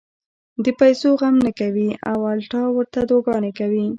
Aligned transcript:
د 0.63 0.65
پېسو 0.79 1.09
غم 1.19 1.35
نۀ 1.45 1.51
کوي 1.59 1.89
او 2.11 2.17
الټا 2.33 2.63
ورته 2.75 2.99
دعاګانې 3.09 3.51
هم 3.53 3.57
کوي- 3.57 3.83